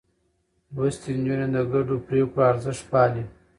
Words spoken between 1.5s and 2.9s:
د ګډو پرېکړو ارزښت